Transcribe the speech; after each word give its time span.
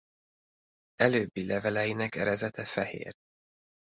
Előbbi 0.95 1.45
leveleinek 1.45 2.15
erezete 2.15 2.65
fehér. 2.65 3.13